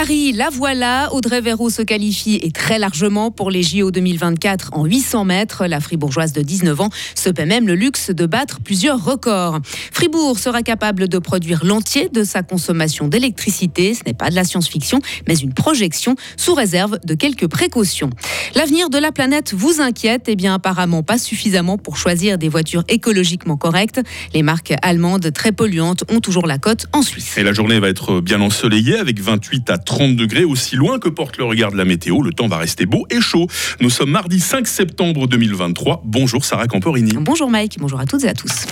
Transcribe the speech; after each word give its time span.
Paris, 0.00 0.32
la 0.32 0.48
voilà. 0.48 1.12
Audrey 1.12 1.42
Verrou 1.42 1.68
se 1.68 1.82
qualifie 1.82 2.36
et 2.36 2.52
très 2.52 2.78
largement 2.78 3.30
pour 3.30 3.50
les 3.50 3.62
JO 3.62 3.90
2024 3.90 4.70
en 4.72 4.86
800 4.86 5.26
mètres. 5.26 5.66
La 5.66 5.78
fribourgeoise 5.78 6.32
de 6.32 6.40
19 6.40 6.80
ans 6.80 6.88
se 7.14 7.28
paie 7.28 7.44
même 7.44 7.66
le 7.66 7.74
luxe 7.74 8.08
de 8.08 8.24
battre 8.24 8.60
plusieurs 8.64 9.04
records. 9.04 9.58
Fribourg 9.92 10.38
sera 10.38 10.62
capable 10.62 11.06
de 11.06 11.18
produire 11.18 11.66
l'entier 11.66 12.08
de 12.08 12.24
sa 12.24 12.42
consommation 12.42 13.08
d'électricité. 13.08 13.92
Ce 13.92 14.00
n'est 14.06 14.14
pas 14.14 14.30
de 14.30 14.34
la 14.36 14.44
science-fiction, 14.44 15.00
mais 15.28 15.34
une 15.34 15.52
projection 15.52 16.16
sous 16.38 16.54
réserve 16.54 16.98
de 17.04 17.12
quelques 17.12 17.48
précautions. 17.48 18.08
L'avenir 18.54 18.88
de 18.88 18.96
la 18.96 19.12
planète 19.12 19.52
vous 19.52 19.82
inquiète? 19.82 20.28
Eh 20.28 20.34
bien, 20.34 20.54
apparemment 20.54 21.02
pas 21.02 21.18
suffisamment 21.18 21.76
pour 21.76 21.98
choisir 21.98 22.38
des 22.38 22.48
voitures 22.48 22.84
écologiquement 22.88 23.58
correctes. 23.58 24.00
Les 24.32 24.42
marques 24.42 24.72
allemandes 24.80 25.30
très 25.34 25.52
polluantes 25.52 26.04
ont 26.10 26.20
toujours 26.20 26.46
la 26.46 26.56
cote 26.56 26.86
en 26.94 27.02
Suisse. 27.02 27.36
Et 27.36 27.42
la 27.42 27.52
journée 27.52 27.78
va 27.80 27.90
être 27.90 28.22
bien 28.22 28.40
ensoleillée 28.40 28.96
avec 28.96 29.20
28 29.20 29.68
à 29.68 29.76
30 29.76 29.89
degrés, 29.98 30.44
aussi 30.44 30.76
loin 30.76 30.98
que 30.98 31.08
porte 31.08 31.36
le 31.36 31.44
regard 31.44 31.72
de 31.72 31.76
la 31.76 31.84
météo. 31.84 32.22
Le 32.22 32.32
temps 32.32 32.48
va 32.48 32.58
rester 32.58 32.86
beau 32.86 33.06
et 33.10 33.20
chaud. 33.20 33.46
Nous 33.80 33.90
sommes 33.90 34.10
mardi 34.10 34.40
5 34.40 34.66
septembre 34.66 35.26
2023. 35.26 36.02
Bonjour 36.04 36.44
Sarah 36.44 36.66
Camporini. 36.66 37.12
Bonjour 37.20 37.50
Mike, 37.50 37.76
bonjour 37.80 38.00
à 38.00 38.06
toutes 38.06 38.24
et 38.24 38.28
à 38.28 38.34
tous. 38.34 38.66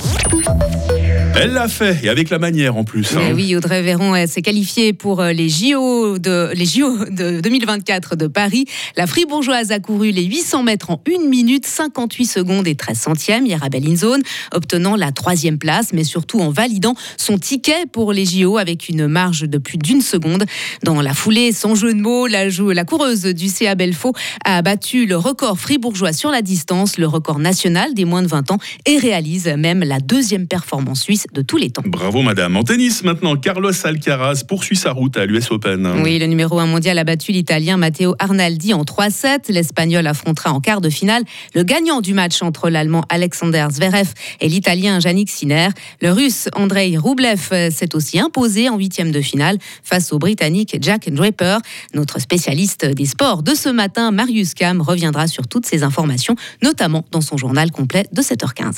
Elle 1.40 1.52
l'a 1.52 1.68
fait, 1.68 1.96
et 2.02 2.08
avec 2.08 2.30
la 2.30 2.40
manière 2.40 2.76
en 2.76 2.82
plus. 2.82 3.16
Hein. 3.16 3.30
Oui, 3.32 3.54
Audrey 3.54 3.80
Véron 3.82 4.26
s'est 4.26 4.42
qualifiée 4.42 4.92
pour 4.92 5.20
euh, 5.20 5.30
les 5.30 5.48
JO, 5.48 6.18
de, 6.18 6.50
les 6.52 6.66
JO 6.66 7.04
de 7.04 7.40
2024 7.40 8.16
de 8.16 8.26
Paris. 8.26 8.64
La 8.96 9.06
fribourgeoise 9.06 9.70
a 9.70 9.78
couru 9.78 10.10
les 10.10 10.24
800 10.24 10.64
mètres 10.64 10.90
en 10.90 11.00
1 11.06 11.28
minute 11.28 11.64
58 11.64 12.26
secondes 12.26 12.66
et 12.66 12.74
13 12.74 12.98
centièmes 12.98 13.46
hier 13.46 13.62
à 13.62 13.68
Bellinzone, 13.68 14.22
obtenant 14.52 14.96
la 14.96 15.12
troisième 15.12 15.58
place, 15.58 15.92
mais 15.92 16.02
surtout 16.02 16.40
en 16.40 16.50
validant 16.50 16.96
son 17.16 17.38
ticket 17.38 17.86
pour 17.92 18.12
les 18.12 18.24
JO 18.24 18.58
avec 18.58 18.88
une 18.88 19.06
marge 19.06 19.42
de 19.42 19.58
plus 19.58 19.78
d'une 19.78 20.00
seconde. 20.00 20.44
Dans 20.82 21.00
la 21.00 21.14
foulée, 21.14 21.52
sans 21.52 21.76
jeu 21.76 21.94
de 21.94 22.00
mots, 22.00 22.26
la, 22.26 22.48
la 22.48 22.84
coureuse 22.84 23.22
du 23.22 23.48
CA 23.48 23.76
Belfaux 23.76 24.12
a 24.44 24.60
battu 24.62 25.06
le 25.06 25.16
record 25.16 25.56
fribourgeois 25.56 26.12
sur 26.12 26.32
la 26.32 26.42
distance, 26.42 26.98
le 26.98 27.06
record 27.06 27.38
national 27.38 27.94
des 27.94 28.04
moins 28.04 28.22
de 28.22 28.28
20 28.28 28.50
ans, 28.50 28.58
et 28.86 28.98
réalise 28.98 29.46
même 29.46 29.84
la 29.84 30.00
deuxième 30.00 30.48
performance 30.48 31.02
suisse 31.02 31.27
de 31.32 31.42
tous 31.42 31.56
les 31.56 31.70
temps. 31.70 31.82
Bravo 31.84 32.22
madame. 32.22 32.56
En 32.56 32.64
tennis 32.64 33.04
maintenant, 33.04 33.36
Carlos 33.36 33.72
Alcaraz 33.84 34.42
poursuit 34.46 34.76
sa 34.76 34.92
route 34.92 35.16
à 35.16 35.26
l'US 35.26 35.50
Open. 35.50 35.86
Oui, 36.02 36.18
le 36.18 36.26
numéro 36.26 36.58
1 36.58 36.66
mondial 36.66 36.98
a 36.98 37.04
battu 37.04 37.32
l'Italien 37.32 37.76
Matteo 37.76 38.14
Arnaldi 38.18 38.74
en 38.74 38.82
3-7. 38.82 39.52
L'Espagnol 39.52 40.06
affrontera 40.06 40.52
en 40.52 40.60
quart 40.60 40.80
de 40.80 40.90
finale 40.90 41.24
le 41.54 41.62
gagnant 41.62 42.00
du 42.00 42.14
match 42.14 42.42
entre 42.42 42.70
l'Allemand 42.70 43.04
Alexander 43.08 43.66
Zverev 43.70 44.08
et 44.40 44.48
l'Italien 44.48 44.98
Yannick 45.00 45.30
Sinner. 45.30 45.68
Le 46.00 46.12
Russe 46.12 46.48
Andrei 46.54 46.96
Rublev 46.96 47.70
s'est 47.70 47.94
aussi 47.94 48.18
imposé 48.18 48.68
en 48.68 48.76
huitième 48.76 49.10
de 49.10 49.20
finale 49.20 49.58
face 49.82 50.12
au 50.12 50.18
Britannique 50.18 50.76
Jack 50.80 51.08
Draper. 51.10 51.58
Notre 51.94 52.20
spécialiste 52.20 52.86
des 52.86 53.06
sports 53.06 53.42
de 53.42 53.54
ce 53.54 53.68
matin, 53.68 54.10
Marius 54.10 54.54
Kam, 54.54 54.80
reviendra 54.80 55.26
sur 55.26 55.46
toutes 55.46 55.66
ces 55.66 55.82
informations, 55.82 56.36
notamment 56.62 57.04
dans 57.10 57.20
son 57.20 57.36
journal 57.36 57.70
complet 57.70 58.06
de 58.12 58.22
7h15. 58.22 58.76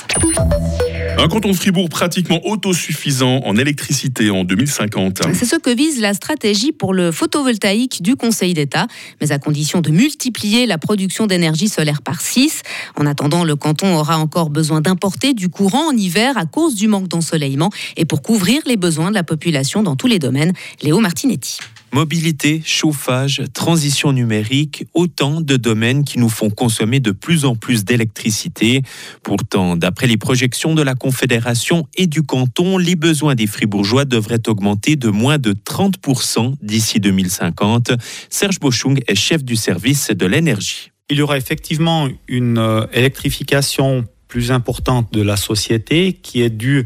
Un 1.17 1.27
canton 1.27 1.49
de 1.49 1.55
Fribourg 1.55 1.89
pratiquement 1.89 2.40
autosuffisant 2.43 3.41
en 3.43 3.55
électricité 3.57 4.29
en 4.29 4.43
2050. 4.43 5.21
C'est 5.33 5.45
ce 5.45 5.55
que 5.55 5.69
vise 5.69 6.01
la 6.01 6.13
stratégie 6.13 6.71
pour 6.71 6.93
le 6.93 7.11
photovoltaïque 7.11 8.01
du 8.01 8.15
Conseil 8.15 8.53
d'État, 8.53 8.87
mais 9.19 9.31
à 9.31 9.39
condition 9.39 9.81
de 9.81 9.91
multiplier 9.91 10.65
la 10.65 10.77
production 10.77 11.27
d'énergie 11.27 11.69
solaire 11.69 12.01
par 12.01 12.21
6. 12.21 12.61
En 12.97 13.05
attendant, 13.05 13.43
le 13.43 13.55
canton 13.55 13.95
aura 13.95 14.17
encore 14.17 14.49
besoin 14.49 14.81
d'importer 14.81 15.33
du 15.33 15.49
courant 15.49 15.89
en 15.89 15.97
hiver 15.97 16.37
à 16.37 16.45
cause 16.45 16.75
du 16.75 16.87
manque 16.87 17.07
d'ensoleillement 17.07 17.69
et 17.97 18.05
pour 18.05 18.21
couvrir 18.21 18.61
les 18.65 18.77
besoins 18.77 19.09
de 19.09 19.15
la 19.15 19.23
population 19.23 19.83
dans 19.83 19.95
tous 19.95 20.07
les 20.07 20.19
domaines. 20.19 20.53
Léo 20.81 20.99
Martinetti. 20.99 21.59
Mobilité, 21.93 22.61
chauffage, 22.65 23.43
transition 23.53 24.13
numérique, 24.13 24.85
autant 24.93 25.41
de 25.41 25.57
domaines 25.57 26.05
qui 26.05 26.19
nous 26.19 26.29
font 26.29 26.49
consommer 26.49 27.01
de 27.01 27.11
plus 27.11 27.43
en 27.43 27.55
plus 27.55 27.83
d'électricité. 27.83 28.81
Pourtant, 29.23 29.75
d'après 29.75 30.07
les 30.07 30.15
projections 30.15 30.73
de 30.73 30.81
la 30.81 30.95
Confédération 30.95 31.85
et 31.97 32.07
du 32.07 32.23
canton, 32.23 32.77
les 32.77 32.95
besoins 32.95 33.35
des 33.35 33.45
Fribourgeois 33.45 34.05
devraient 34.05 34.47
augmenter 34.47 34.95
de 34.95 35.09
moins 35.09 35.37
de 35.37 35.51
30% 35.51 36.55
d'ici 36.61 37.01
2050. 37.01 37.91
Serge 38.29 38.59
Bochung 38.61 39.01
est 39.07 39.15
chef 39.15 39.43
du 39.43 39.57
service 39.57 40.11
de 40.11 40.25
l'énergie. 40.25 40.91
Il 41.09 41.17
y 41.17 41.21
aura 41.21 41.37
effectivement 41.37 42.07
une 42.29 42.57
euh, 42.57 42.85
électrification 42.93 44.05
plus 44.29 44.51
importante 44.51 45.11
de 45.11 45.21
la 45.21 45.35
société 45.35 46.13
qui 46.13 46.41
est 46.41 46.49
due 46.49 46.85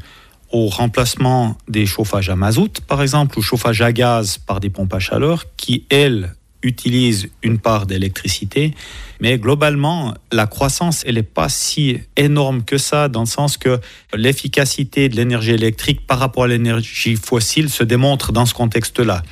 au 0.56 0.68
remplacement 0.68 1.58
des 1.68 1.86
chauffages 1.86 2.30
à 2.30 2.38
mazout, 2.38 2.80
par 2.88 3.02
exemple, 3.02 3.38
ou 3.38 3.42
chauffage 3.42 3.82
à 3.82 3.92
gaz 3.92 4.38
par 4.38 4.62
des 4.62 4.70
pompes 4.70 4.94
à 4.94 5.00
chaleur, 5.00 5.44
qui, 5.58 5.84
elles, 5.90 6.34
utilisent 6.64 7.28
une 7.44 7.60
part 7.60 7.86
d'électricité. 7.86 8.74
Mais 9.20 9.38
globalement, 9.38 10.14
la 10.32 10.48
croissance, 10.48 11.04
elle 11.06 11.16
n'est 11.16 11.24
pas 11.24 11.50
si 11.50 12.00
énorme 12.16 12.64
que 12.64 12.78
ça, 12.78 13.10
dans 13.10 13.20
le 13.20 13.26
sens 13.26 13.58
que 13.58 13.82
l'efficacité 14.14 15.10
de 15.10 15.18
l'énergie 15.18 15.52
électrique 15.52 16.08
par 16.08 16.20
rapport 16.20 16.46
à 16.46 16.48
l'énergie 16.48 17.18
fossile 17.18 17.70
se 17.70 17.84
démontre 17.84 18.32
dans 18.32 18.46
ce 18.46 18.54
contexte-là. 18.54 19.24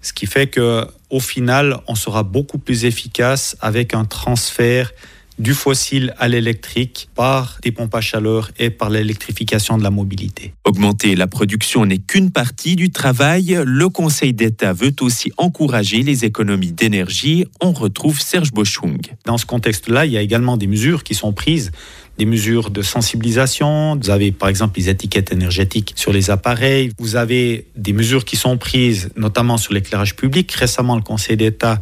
Ce 0.00 0.14
qui 0.14 0.26
fait 0.26 0.46
que, 0.46 0.86
au 1.10 1.20
final, 1.20 1.78
on 1.88 1.94
sera 1.94 2.22
beaucoup 2.22 2.58
plus 2.58 2.86
efficace 2.86 3.54
avec 3.60 3.92
un 3.92 4.06
transfert 4.06 4.92
du 5.38 5.54
fossile 5.54 6.14
à 6.18 6.28
l'électrique 6.28 7.08
par 7.14 7.58
des 7.62 7.72
pompes 7.72 7.94
à 7.94 8.00
chaleur 8.00 8.50
et 8.58 8.70
par 8.70 8.90
l'électrification 8.90 9.78
de 9.78 9.82
la 9.82 9.90
mobilité. 9.90 10.54
Augmenter 10.64 11.16
la 11.16 11.26
production 11.26 11.84
n'est 11.86 11.98
qu'une 11.98 12.30
partie 12.30 12.76
du 12.76 12.90
travail. 12.90 13.58
Le 13.64 13.88
Conseil 13.88 14.32
d'État 14.32 14.72
veut 14.72 14.94
aussi 15.00 15.32
encourager 15.36 16.02
les 16.02 16.24
économies 16.24 16.72
d'énergie. 16.72 17.46
On 17.60 17.72
retrouve 17.72 18.20
Serge 18.20 18.52
Boschung. 18.52 19.00
Dans 19.24 19.38
ce 19.38 19.46
contexte-là, 19.46 20.06
il 20.06 20.12
y 20.12 20.16
a 20.16 20.22
également 20.22 20.56
des 20.56 20.66
mesures 20.66 21.02
qui 21.02 21.14
sont 21.14 21.32
prises 21.32 21.72
des 22.18 22.26
mesures 22.26 22.70
de 22.70 22.82
sensibilisation. 22.82 23.96
Vous 23.96 24.10
avez 24.10 24.32
par 24.32 24.48
exemple 24.48 24.78
les 24.78 24.88
étiquettes 24.88 25.32
énergétiques 25.32 25.92
sur 25.96 26.12
les 26.12 26.30
appareils. 26.30 26.90
Vous 26.98 27.16
avez 27.16 27.66
des 27.76 27.92
mesures 27.92 28.24
qui 28.24 28.36
sont 28.36 28.56
prises 28.56 29.10
notamment 29.16 29.56
sur 29.56 29.72
l'éclairage 29.72 30.16
public. 30.16 30.50
Récemment, 30.52 30.96
le 30.96 31.02
Conseil 31.02 31.36
d'État 31.36 31.80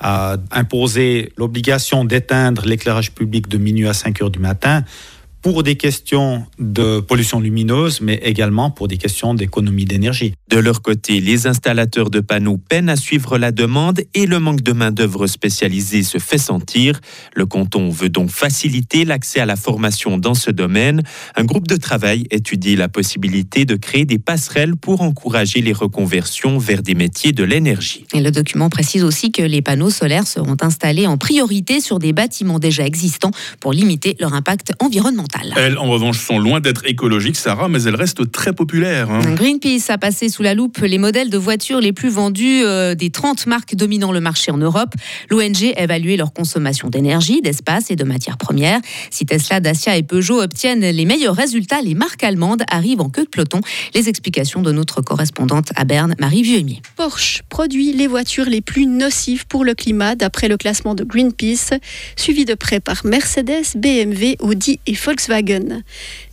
a 0.00 0.36
imposé 0.50 1.32
l'obligation 1.36 2.04
d'éteindre 2.04 2.66
l'éclairage 2.66 3.12
public 3.12 3.48
de 3.48 3.58
minuit 3.58 3.88
à 3.88 3.94
5 3.94 4.22
heures 4.22 4.30
du 4.30 4.40
matin 4.40 4.84
pour 5.42 5.64
des 5.64 5.74
questions 5.74 6.46
de 6.60 7.00
pollution 7.00 7.40
lumineuse, 7.40 8.00
mais 8.00 8.20
également 8.22 8.70
pour 8.70 8.86
des 8.86 8.96
questions 8.96 9.34
d'économie 9.34 9.84
d'énergie. 9.84 10.34
De 10.48 10.58
leur 10.58 10.82
côté, 10.82 11.20
les 11.20 11.48
installateurs 11.48 12.10
de 12.10 12.20
panneaux 12.20 12.58
peinent 12.58 12.88
à 12.88 12.96
suivre 12.96 13.38
la 13.38 13.50
demande 13.50 14.02
et 14.14 14.26
le 14.26 14.38
manque 14.38 14.62
de 14.62 14.72
main-d'œuvre 14.72 15.26
spécialisée 15.26 16.04
se 16.04 16.18
fait 16.18 16.38
sentir. 16.38 17.00
Le 17.34 17.44
canton 17.44 17.90
veut 17.90 18.08
donc 18.08 18.30
faciliter 18.30 19.04
l'accès 19.04 19.40
à 19.40 19.46
la 19.46 19.56
formation 19.56 20.16
dans 20.16 20.34
ce 20.34 20.50
domaine. 20.50 21.02
Un 21.34 21.44
groupe 21.44 21.66
de 21.66 21.76
travail 21.76 22.26
étudie 22.30 22.76
la 22.76 22.88
possibilité 22.88 23.64
de 23.64 23.74
créer 23.74 24.04
des 24.04 24.18
passerelles 24.18 24.76
pour 24.76 25.00
encourager 25.00 25.60
les 25.60 25.72
reconversions 25.72 26.58
vers 26.58 26.82
des 26.82 26.94
métiers 26.94 27.32
de 27.32 27.42
l'énergie. 27.42 28.06
Et 28.14 28.20
le 28.20 28.30
document 28.30 28.70
précise 28.70 29.02
aussi 29.02 29.32
que 29.32 29.42
les 29.42 29.62
panneaux 29.62 29.90
solaires 29.90 30.26
seront 30.26 30.56
installés 30.60 31.08
en 31.08 31.18
priorité 31.18 31.80
sur 31.80 31.98
des 31.98 32.12
bâtiments 32.12 32.60
déjà 32.60 32.86
existants 32.86 33.32
pour 33.58 33.72
limiter 33.72 34.16
leur 34.20 34.34
impact 34.34 34.72
environnemental. 34.78 35.31
Elles, 35.56 35.78
en 35.78 35.88
revanche, 35.88 36.18
sont 36.18 36.38
loin 36.38 36.60
d'être 36.60 36.82
écologiques, 36.84 37.36
Sarah, 37.36 37.68
mais 37.68 37.82
elles 37.82 37.96
restent 37.96 38.30
très 38.30 38.52
populaires. 38.52 39.10
Hein. 39.10 39.34
Greenpeace 39.34 39.90
a 39.90 39.98
passé 39.98 40.28
sous 40.28 40.42
la 40.42 40.54
loupe 40.54 40.78
les 40.78 40.98
modèles 40.98 41.30
de 41.30 41.38
voitures 41.38 41.80
les 41.80 41.92
plus 41.92 42.10
vendus 42.10 42.62
euh, 42.64 42.94
des 42.94 43.10
30 43.10 43.46
marques 43.46 43.74
dominant 43.74 44.12
le 44.12 44.20
marché 44.20 44.50
en 44.50 44.58
Europe. 44.58 44.94
L'ONG 45.30 45.72
a 45.76 45.82
évalué 45.82 46.16
leur 46.16 46.32
consommation 46.32 46.88
d'énergie, 46.88 47.40
d'espace 47.40 47.90
et 47.90 47.96
de 47.96 48.04
matières 48.04 48.36
premières. 48.36 48.80
Si 49.10 49.24
Tesla, 49.24 49.60
Dacia 49.60 49.96
et 49.96 50.02
Peugeot 50.02 50.42
obtiennent 50.42 50.84
les 50.84 51.04
meilleurs 51.04 51.36
résultats, 51.36 51.80
les 51.80 51.94
marques 51.94 52.24
allemandes 52.24 52.62
arrivent 52.68 53.00
en 53.00 53.08
queue 53.08 53.24
de 53.24 53.28
peloton. 53.28 53.60
Les 53.94 54.08
explications 54.08 54.62
de 54.62 54.72
notre 54.72 55.00
correspondante 55.00 55.70
à 55.76 55.84
Berne, 55.84 56.14
Marie 56.18 56.42
Vieumier. 56.42 56.82
Porsche 56.96 57.42
produit 57.48 57.92
les 57.92 58.06
voitures 58.06 58.46
les 58.46 58.60
plus 58.60 58.86
nocives 58.86 59.46
pour 59.46 59.64
le 59.64 59.74
climat 59.74 60.14
d'après 60.14 60.48
le 60.48 60.56
classement 60.56 60.94
de 60.94 61.04
Greenpeace, 61.04 61.78
suivi 62.16 62.44
de 62.44 62.54
près 62.54 62.80
par 62.80 63.06
Mercedes, 63.06 63.76
BMW, 63.76 64.36
Audi 64.40 64.78
et 64.86 64.92
Volkswagen. 64.94 65.21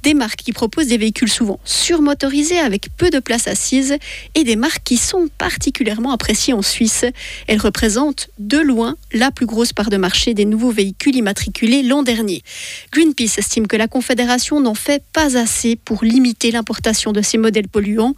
Des 0.04 0.14
marques 0.14 0.40
qui 0.40 0.54
proposent 0.54 0.88
des 0.88 0.98
véhicules 0.98 1.30
souvent 1.30 1.60
surmotorisés 1.66 2.60
avec 2.60 2.88
peu 2.98 3.10
de 3.10 3.20
place 3.20 3.48
assise 3.48 3.98
et 4.36 4.44
des 4.44 4.56
marques 4.56 4.84
qui 4.84 4.98
sont 4.98 5.28
particulièrement 5.38 6.12
appréciées 6.12 6.54
en 6.54 6.62
Suisse. 6.62 7.06
Elles 7.48 7.60
représentent 7.60 8.30
de 8.40 8.58
loin 8.58 8.96
la 9.12 9.32
plus 9.32 9.46
grosse 9.46 9.74
part 9.74 9.90
de 9.90 9.98
marché 9.98 10.34
des 10.34 10.46
nouveaux 10.46 10.72
véhicules 10.72 11.16
immatriculés 11.16 11.84
l'an 11.84 12.04
dernier. 12.04 12.44
Greenpeace 12.92 13.38
estime 13.38 13.68
que 13.68 13.76
la 13.76 13.88
Confédération 13.88 14.62
n'en 14.62 14.74
fait 14.74 15.04
pas 15.14 15.38
assez 15.38 15.76
pour 15.76 16.04
limiter 16.04 16.52
l'importation 16.52 17.12
de 17.12 17.22
ces 17.22 17.38
modèles 17.38 17.68
polluants. 17.68 18.16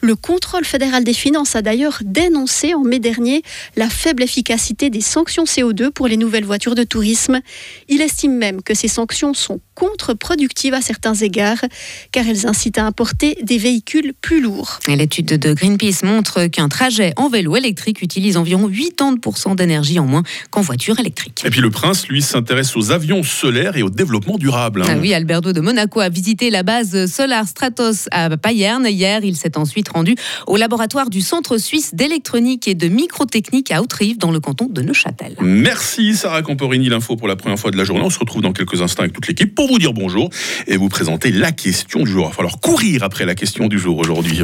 Le 0.00 0.16
contrôle 0.16 0.64
fédéral 0.64 1.04
des 1.04 1.14
finances 1.14 1.56
a 1.56 1.62
d'ailleurs 1.62 1.98
dénoncé 2.02 2.74
en 2.74 2.82
mai 2.82 2.98
dernier 2.98 3.42
la 3.76 3.90
faible 3.90 4.22
efficacité 4.22 4.90
des 4.90 5.00
sanctions 5.00 5.44
CO2 5.44 5.90
pour 5.90 6.08
les 6.08 6.16
nouvelles 6.16 6.44
voitures 6.44 6.74
de 6.74 6.84
tourisme. 6.84 7.40
Il 7.88 8.00
estime 8.00 8.36
même 8.36 8.62
que 8.62 8.74
ces 8.74 8.88
sanctions 8.88 9.34
sont 9.34 9.60
contre 9.74 10.13
contre-productives 10.14 10.74
à 10.74 10.80
certains 10.80 11.14
égards, 11.14 11.64
car 12.12 12.26
elles 12.26 12.46
incitent 12.46 12.78
à 12.78 12.86
importer 12.86 13.36
des 13.42 13.58
véhicules 13.58 14.12
plus 14.20 14.40
lourds. 14.40 14.78
L'étude 14.88 15.26
de 15.26 15.52
Greenpeace 15.52 16.04
montre 16.04 16.46
qu'un 16.46 16.68
trajet 16.68 17.12
en 17.16 17.28
vélo 17.28 17.56
électrique 17.56 18.00
utilise 18.02 18.36
environ 18.36 18.68
80% 18.68 19.56
d'énergie 19.56 19.98
en 19.98 20.06
moins 20.06 20.22
qu'en 20.50 20.60
voiture 20.62 20.98
électrique. 21.00 21.42
Et 21.44 21.50
puis 21.50 21.60
le 21.60 21.70
prince, 21.70 22.06
lui, 22.08 22.22
s'intéresse 22.22 22.76
aux 22.76 22.90
avions 22.92 23.22
solaires 23.22 23.76
et 23.76 23.82
au 23.82 23.90
développement 23.90 24.38
durable. 24.38 24.82
hein. 24.82 24.86
Ah 24.88 24.96
oui, 25.00 25.12
Alberto 25.14 25.52
de 25.52 25.60
Monaco 25.60 26.00
a 26.00 26.08
visité 26.08 26.50
la 26.50 26.62
base 26.62 27.06
Solar 27.10 27.46
Stratos 27.48 28.08
à 28.12 28.36
Payerne. 28.36 28.86
Hier, 28.88 29.24
il 29.24 29.36
s'est 29.36 29.58
ensuite 29.58 29.88
rendu 29.88 30.14
au 30.46 30.56
laboratoire 30.56 31.10
du 31.10 31.20
Centre 31.20 31.58
suisse 31.58 31.94
d'électronique 31.94 32.68
et 32.68 32.74
de 32.74 32.88
microtechnique 32.88 33.70
à 33.70 33.82
Autrive, 33.82 34.18
dans 34.18 34.30
le 34.30 34.40
canton 34.40 34.66
de 34.70 34.82
Neuchâtel. 34.82 35.36
Merci 35.40 36.14
Sarah 36.14 36.42
Camporini, 36.42 36.88
l'info 36.88 37.16
pour 37.16 37.28
la 37.28 37.36
première 37.36 37.58
fois 37.58 37.70
de 37.70 37.76
la 37.76 37.84
journée. 37.84 38.02
On 38.04 38.10
se 38.10 38.18
retrouve 38.18 38.42
dans 38.42 38.52
quelques 38.52 38.80
instants 38.82 39.02
avec 39.02 39.12
toute 39.14 39.26
l'équipe 39.26 39.54
pour 39.54 39.68
vous 39.68 39.78
dire 39.78 39.92
bonjour 40.04 40.28
et 40.66 40.76
vous 40.76 40.90
présenter 40.90 41.32
la 41.32 41.50
question 41.50 42.02
du 42.02 42.10
jour. 42.10 42.26
Il 42.26 42.28
va 42.28 42.34
falloir 42.34 42.60
courir 42.60 43.02
après 43.04 43.24
la 43.24 43.34
question 43.34 43.68
du 43.68 43.78
jour 43.78 43.96
aujourd'hui. 43.96 44.40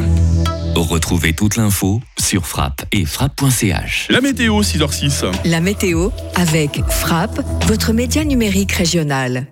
Retrouvez 0.75 1.33
toute 1.33 1.55
l'info 1.55 2.01
sur 2.19 2.47
frappe 2.47 2.83
et 2.91 3.05
frappe.ch. 3.05 4.07
La 4.09 4.21
météo 4.21 4.61
6h06. 4.61 5.25
La 5.45 5.59
météo 5.59 6.09
avec 6.33 6.81
Frappe, 6.89 7.41
votre 7.67 7.93
média 7.93 8.23
numérique 8.23 8.71
régional. 8.71 9.45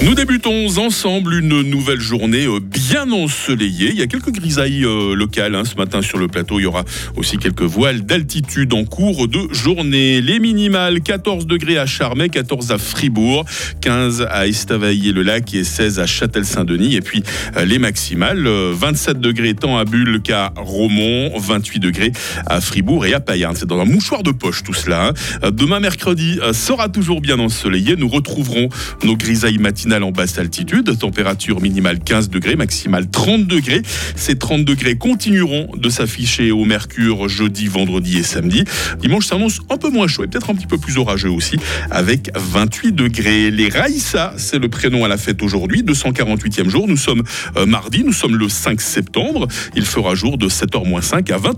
Nous 0.00 0.14
débutons 0.14 0.78
ensemble 0.78 1.34
une 1.34 1.62
nouvelle 1.62 2.00
journée 2.00 2.46
euh, 2.46 2.60
bien 2.60 3.10
ensoleillée. 3.10 3.90
Il 3.90 3.98
y 3.98 4.02
a 4.02 4.06
quelques 4.06 4.30
grisailles 4.30 4.84
euh, 4.84 5.16
locales 5.16 5.56
hein, 5.56 5.64
ce 5.64 5.74
matin 5.74 6.02
sur 6.02 6.18
le 6.18 6.28
plateau. 6.28 6.60
Il 6.60 6.62
y 6.62 6.66
aura 6.66 6.84
aussi 7.16 7.36
quelques 7.36 7.62
voiles 7.62 8.02
d'altitude 8.02 8.74
en 8.74 8.84
cours 8.84 9.26
de 9.26 9.52
journée. 9.52 10.20
Les 10.20 10.38
minimales 10.38 11.00
14 11.00 11.48
degrés 11.48 11.78
à 11.78 11.86
Charmey, 11.86 12.28
14 12.28 12.70
à 12.70 12.78
Fribourg, 12.78 13.44
15 13.80 14.28
à 14.30 14.46
Estavayer-le-Lac 14.46 15.52
et 15.54 15.64
16 15.64 15.98
à 15.98 16.06
Châtel-Saint-Denis. 16.06 16.94
Et 16.94 17.00
puis 17.00 17.24
euh, 17.56 17.64
les 17.64 17.80
maximales 17.80 18.46
27 18.46 19.18
degrés 19.18 19.54
tant 19.54 19.78
à 19.78 19.84
Bulle 19.84 20.20
qu'à 20.22 20.52
Romont, 20.56 21.32
28 21.36 21.80
degrés 21.80 22.12
à 22.46 22.60
Fribourg 22.60 23.04
et 23.04 23.14
à 23.14 23.20
Payerne. 23.20 23.56
C'est 23.56 23.66
dans 23.66 23.80
un 23.80 23.84
mouchoir 23.84 24.22
de 24.22 24.30
poche 24.30 24.62
tout 24.62 24.74
cela. 24.74 25.08
hein. 25.08 25.50
Demain 25.50 25.80
mercredi 25.80 26.38
sera 26.52 26.88
toujours 26.88 27.20
bien 27.20 27.40
ensoleillé. 27.40 27.96
Nous 27.96 28.08
retrouverons 28.08 28.68
nos 29.02 29.16
grisailles 29.16 29.58
matinales 29.58 29.87
en 29.96 30.12
basse 30.12 30.38
altitude, 30.38 30.96
température 30.98 31.60
minimale 31.60 31.98
15 31.98 32.28
degrés, 32.28 32.56
maximale 32.56 33.10
30 33.10 33.46
degrés. 33.46 33.82
Ces 34.16 34.36
30 34.36 34.64
degrés 34.64 34.96
continueront 34.96 35.70
de 35.76 35.88
s'afficher 35.88 36.52
au 36.52 36.64
mercure 36.64 37.28
jeudi, 37.28 37.66
vendredi 37.66 38.18
et 38.18 38.22
samedi. 38.22 38.64
Dimanche 39.00 39.26
s'annonce 39.26 39.60
un 39.70 39.78
peu 39.78 39.90
moins 39.90 40.06
chaud 40.06 40.24
et 40.24 40.26
peut-être 40.26 40.50
un 40.50 40.54
petit 40.54 40.66
peu 40.66 40.78
plus 40.78 40.98
orageux 40.98 41.30
aussi, 41.30 41.56
avec 41.90 42.30
28 42.34 42.92
degrés. 42.92 43.50
Les 43.50 43.68
Raïssa, 43.68 44.34
c'est 44.36 44.58
le 44.58 44.68
prénom 44.68 45.04
à 45.04 45.08
la 45.08 45.16
fête 45.16 45.42
aujourd'hui, 45.42 45.82
248e 45.82 46.68
jour. 46.68 46.86
Nous 46.86 46.96
sommes 46.96 47.22
euh, 47.56 47.64
mardi, 47.64 48.04
nous 48.04 48.12
sommes 48.12 48.36
le 48.36 48.48
5 48.48 48.80
septembre. 48.80 49.48
Il 49.74 49.86
fera 49.86 50.14
jour 50.14 50.36
de 50.36 50.48
7h-5 50.48 51.32
à 51.32 51.38
20h. 51.38 51.54